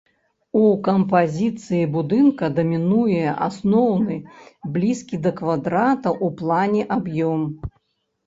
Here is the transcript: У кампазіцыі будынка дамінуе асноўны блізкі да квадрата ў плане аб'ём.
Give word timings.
У 0.59 0.59
кампазіцыі 0.85 1.89
будынка 1.95 2.45
дамінуе 2.59 3.19
асноўны 3.47 4.17
блізкі 4.77 5.15
да 5.25 5.31
квадрата 5.41 6.09
ў 6.15 6.27
плане 6.39 6.81
аб'ём. 6.97 7.41